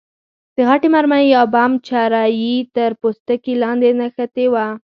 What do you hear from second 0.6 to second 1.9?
غټې مرمۍ یا بم